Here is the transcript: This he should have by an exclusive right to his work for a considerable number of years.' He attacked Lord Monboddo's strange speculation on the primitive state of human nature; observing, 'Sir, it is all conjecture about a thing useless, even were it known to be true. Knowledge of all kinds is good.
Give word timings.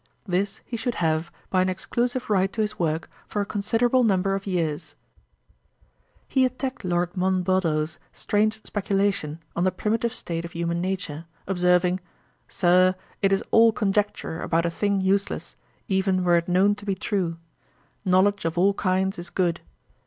This 0.25 0.61
he 0.65 0.77
should 0.77 0.95
have 0.95 1.31
by 1.51 1.61
an 1.61 1.69
exclusive 1.69 2.27
right 2.27 2.51
to 2.53 2.61
his 2.63 2.79
work 2.79 3.07
for 3.27 3.39
a 3.39 3.45
considerable 3.45 4.03
number 4.03 4.33
of 4.33 4.47
years.' 4.47 4.95
He 6.27 6.43
attacked 6.43 6.83
Lord 6.83 7.15
Monboddo's 7.15 7.99
strange 8.11 8.63
speculation 8.65 9.43
on 9.55 9.63
the 9.63 9.71
primitive 9.71 10.11
state 10.11 10.43
of 10.43 10.53
human 10.53 10.81
nature; 10.81 11.25
observing, 11.45 11.99
'Sir, 12.47 12.95
it 13.21 13.31
is 13.31 13.43
all 13.51 13.71
conjecture 13.71 14.41
about 14.41 14.65
a 14.65 14.71
thing 14.71 15.01
useless, 15.01 15.55
even 15.87 16.23
were 16.23 16.37
it 16.37 16.47
known 16.49 16.73
to 16.73 16.85
be 16.87 16.95
true. 16.95 17.37
Knowledge 18.03 18.43
of 18.45 18.57
all 18.57 18.73
kinds 18.73 19.19
is 19.19 19.29
good. 19.29 19.61